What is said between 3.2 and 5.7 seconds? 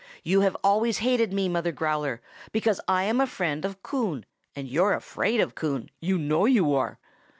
a friend of Coon; and you're afraid of